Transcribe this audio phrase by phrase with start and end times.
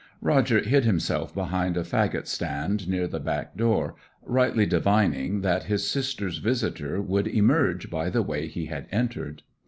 [0.23, 3.93] Roger hid himself behind a faggot stack near the back door,
[4.23, 9.43] rightly divining that his sister's visitor would emerge by the way he had entered.